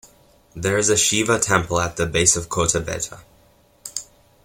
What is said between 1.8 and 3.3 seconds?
the base of Kotebetta.